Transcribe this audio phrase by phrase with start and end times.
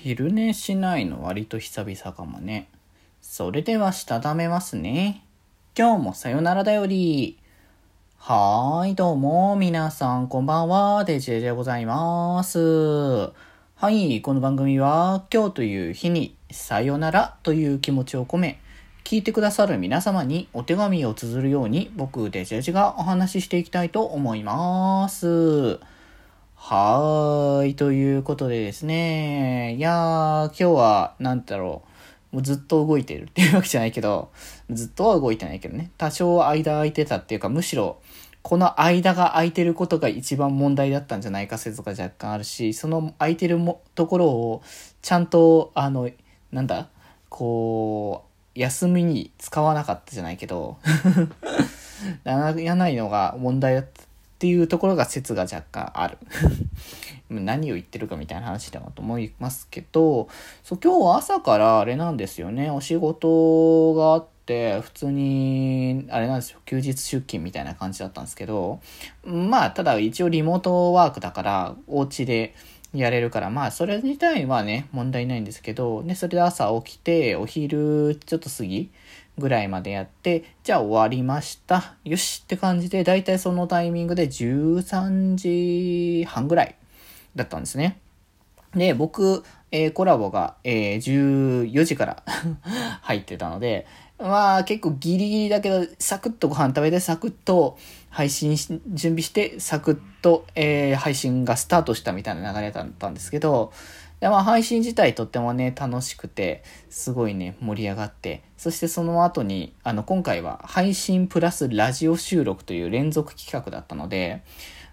[0.00, 2.68] 昼寝しないの割と久々かもね。
[3.20, 5.24] それではしたためますね。
[5.76, 7.36] 今日もさよならだより。
[8.16, 12.60] はーい、どうも、皆さん、こんばんは、デジェジでございます。
[13.74, 18.60] はい、この番組は、今日という日に、さよならという気持ちを込め、
[19.02, 25.80] 聞いてくださる皆様にお手紙を綴るように、僕、デジェジがお話ししていきたいと思います。
[26.60, 27.76] はーい。
[27.76, 29.76] ということでですね。
[29.76, 31.82] いやー、今日は、なんだろ
[32.32, 32.36] う。
[32.36, 34.30] もうずっと動いてるっていうわけじゃないけど、
[34.68, 35.92] ずっとは動いてないけどね。
[35.96, 38.02] 多少間空いてたっていうか、むしろ、
[38.42, 44.62] この間が空いてることが一番問題だったんじゃないか説が若干あるし、その空いてるもところを、
[45.00, 46.10] ちゃんと、あの、
[46.52, 46.88] なんだ？
[47.30, 50.76] こう、休みに使わなかったじゃないけど、
[52.24, 54.02] やらないのが問題だった
[54.38, 56.16] っていうところが説が若干ある。
[57.28, 60.28] 何を言ってるかみたいな話だなと思いますけど
[60.62, 62.70] そう今日は朝からあれなんですよね。
[62.70, 66.60] お仕事があって普通にあれなんですよ。
[66.66, 68.78] 休日出勤みたいな感じだったんですけど
[69.24, 72.54] まあただ一応リモートワークだからお家で
[72.94, 78.90] やれるから、まあ、それ自体はね、問題ないんですけど、ね、それで朝起きて、お昼ちょっと過ぎ
[79.36, 81.96] ぐらいまでやって、じゃあ終わりました。
[82.04, 86.74] よしって感じで、だいたいそのタイミングで13時半ぐらい
[87.34, 87.98] だったんですね。
[88.74, 92.22] で、僕、えー、コラボが、えー、14時から
[93.02, 93.86] 入ってたので、
[94.18, 97.78] まあ結構ギリギリだけど、サクッとご飯食べて、サクッと
[98.10, 103.72] 配信し、準備して、サクッと、えー、配信がスタートしたみたいな流れだったんですけど、
[104.20, 114.42] でまあ配信自体とってもね、楽しくて、すごいね、盛り上がって、そしてその後に、あの、今回は配信プラスラジオ収録という連続企画だったので、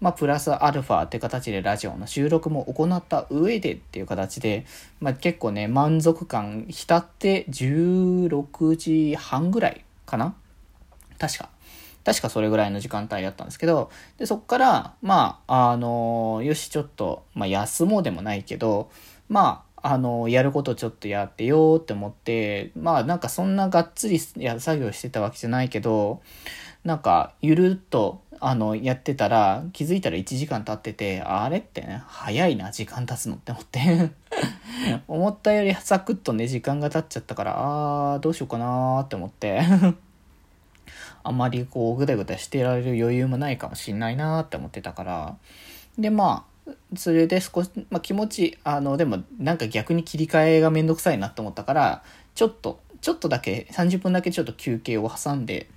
[0.00, 4.64] まあ、プラスアルファって形でラジオの収録も行った上でっていう形で、
[4.98, 10.34] まあ、結構ね、満足感浸って16時半ぐらいかな？
[11.18, 11.50] 確か。
[12.02, 18.90] 確かそれぐらいの時間帯だったんですけど、で、そっから、まあ、あの、よし、ちょっと、まあ、休もうでもないけど、
[19.28, 26.22] まあ、の、やることちょっとやってよって思って、まあ、なんかそんながっつりや作業してたわけじゃないけど、
[26.84, 34.10] なんか、ゆるっと、あの、やってたら、気づいたら1時間経ってて、あれってね、早いな、時間経つのって思って。
[35.08, 39.60] 思ったよりサクッとね、時間が経っちゃったから、あー、どうしようかなーって思って。
[41.22, 45.36] あまりこう、ぐだぐだしてられる余裕もないかもしんないなーって思ってたから、
[45.98, 46.49] で、まあ、
[46.96, 52.02] それで少し、まあ、気持ち、あの、でもなんか逆に切り替えがめんどくさいなと思ったから、
[52.34, 55.68] ちょっと、ちょっとだけ、30分だけちょっと休憩を挟んで、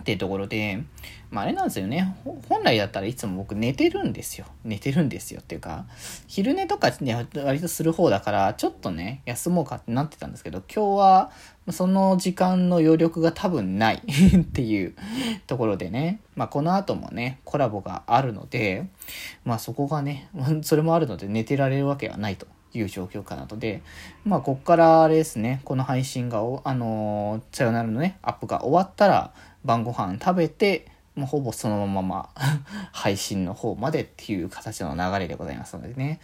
[0.00, 0.82] っていうところで、
[1.30, 2.16] まあ、あれなんですよね。
[2.48, 4.46] 本来だったらいつも僕寝てるんですよ。
[4.64, 5.86] 寝てるんですよっていうか、
[6.26, 11.30] 昼寝とかね、割とする方だから、ちょっとね、休もうかってなってたんですけど、今日は
[11.70, 14.02] その時間の余力が多分ない
[14.36, 14.94] っていう
[15.46, 18.86] ところでね、まあこの後もね、コラボがあるので、
[19.44, 20.28] まあそこがね、
[20.62, 22.46] それもあるので寝てられるわけはないと。
[22.72, 23.82] いう状況かなとで、
[24.24, 29.32] まあ、こっからあれですね、この配信が、あの、さよならのね、アップが終わったら、
[29.64, 30.86] 晩ご飯食べて、
[31.16, 32.30] もうほぼそのまま
[32.92, 36.20] 配信の方までっていう形の流れでございますのでね。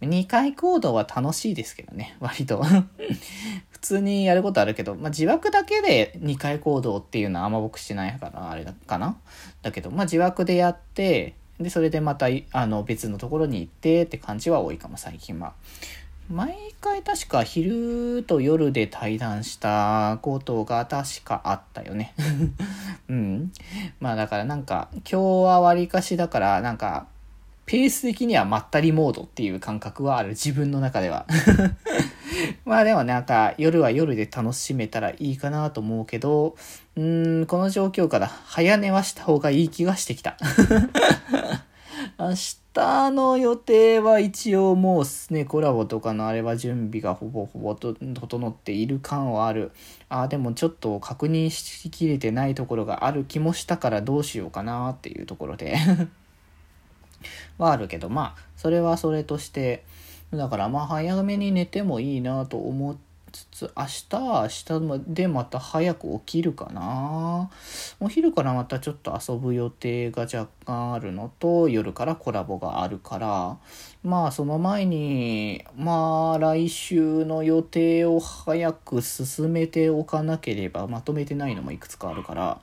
[0.00, 2.62] 2回行動は楽しいですけどね、割と
[3.68, 9.16] 普通にやることあるけど、まあ、自枠だけで2回行動っていうのはあんま僕しないから、あれかな。
[9.62, 15.54] だけど、まあ、自枠でやって、で、それでまた、あの、別のところに行ってって感じは多いかも、最近は。
[16.30, 22.14] 毎回確か昼と夜で対談したことが確かあったよね。
[23.08, 23.52] うん。
[23.98, 27.06] まあだからなんか今日は割かしだからなんか
[27.64, 31.26] ペース的にはまったりモードっていう感覚はある自分の中では。
[32.66, 36.56] まあでもなんか夜は夜で楽しめたらいいかなと思うけど、
[36.96, 40.36] うーん、この状況から早寝はした方がいい気がしてきた。
[42.20, 42.34] 明
[42.74, 49.70] 日の予定は一応もうね、コラボとかのあれは準備がほぼほぼと整っている感はある。
[50.08, 55.76] ああ、でもちょっと確認しきれてないところがある気もしたからどうしようかなっていうところで
[57.56, 59.84] はあるけど、まあ、それはそれとして、
[60.32, 67.50] だからまあ早めに寝てもいいなと思って、つつ、明日は明日でまた早く起きるかな。
[68.00, 73.58] お昼からまたちょっと遊ぶ予定が若干あるのと、夜からコラボがあるから、
[74.02, 82.60] まあその前に、まあ来週の予定を早く進めておかなければ、まとめてないのもいくつかあるから、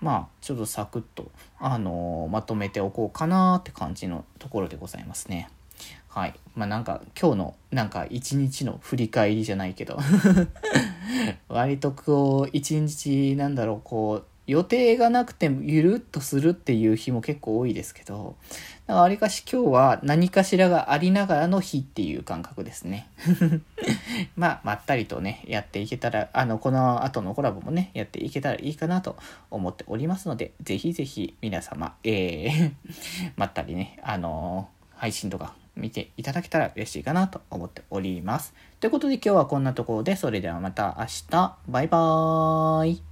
[0.00, 5.48] まあちょっとサクッと、あの、まとめておこうかなって感じのところでございますね。
[6.08, 6.34] はい。
[6.54, 9.98] まあなんか今日のなんか一日の振り返りじゃないけど
[11.48, 18.36] 割とこう一日なんだろうこう予定がなくてもゆるっとするっていう日も結構多いですけど、
[18.88, 23.08] わりかし今日は何かしらがありながらの日っていう感覚ですね。
[24.36, 29.16] まあ、まったりとね、やっていけたら、あの、この後のコラボもね、やっていけたらいいかなと
[29.50, 32.72] 思っておりますので、ぜひぜひ皆様、えー
[33.36, 38.54] まったりね、あのー、配信とか見ていただけたら嬉しいかなと思っております。
[38.80, 43.11] ということで今日はこんなところで、それではまた明日、バイバーイ。